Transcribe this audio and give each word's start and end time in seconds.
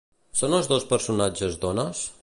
Són 0.39 0.55
els 0.59 0.69
dos 0.71 0.87
personatges 0.95 1.61
dones? 1.69 2.05